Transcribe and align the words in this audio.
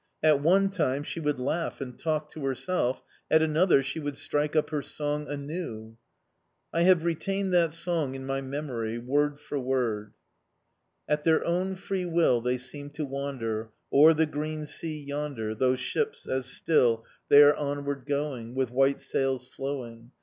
At 0.23 0.39
one 0.41 0.69
time, 0.71 1.03
she 1.03 1.19
would 1.19 1.39
laugh 1.39 1.79
and 1.79 1.95
talk 1.95 2.27
to 2.31 2.43
herself, 2.45 3.03
at 3.29 3.43
another, 3.43 3.83
she 3.83 3.99
would 3.99 4.17
strike 4.17 4.55
up 4.55 4.71
her 4.71 4.81
song 4.81 5.27
anew. 5.27 5.95
I 6.73 6.81
have 6.81 7.05
retained 7.05 7.53
that 7.53 7.71
song 7.71 8.15
in 8.15 8.25
my 8.25 8.41
memory, 8.41 8.97
word 8.97 9.39
for 9.39 9.59
word: 9.59 10.13
At 11.07 11.23
their 11.23 11.45
own 11.45 11.75
free 11.75 12.05
will 12.05 12.41
They 12.41 12.57
seem 12.57 12.89
to 12.97 13.05
wander 13.05 13.69
O'er 13.93 14.15
the 14.15 14.25
green 14.25 14.65
sea 14.65 14.99
yonder, 15.03 15.53
Those 15.53 15.79
ships, 15.79 16.25
as 16.27 16.47
still 16.47 17.05
They 17.29 17.43
are 17.43 17.53
onward 17.53 18.07
going, 18.07 18.55
With 18.55 18.71
white 18.71 19.01
sails 19.01 19.47
flowing. 19.47 20.13